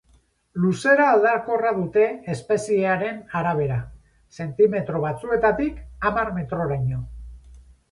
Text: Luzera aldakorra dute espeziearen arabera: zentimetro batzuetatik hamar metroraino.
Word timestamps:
Luzera 0.61 1.03
aldakorra 1.17 1.73
dute 1.79 2.05
espeziearen 2.37 3.21
arabera: 3.41 3.77
zentimetro 4.39 5.05
batzuetatik 5.07 6.09
hamar 6.11 6.35
metroraino. 6.41 7.07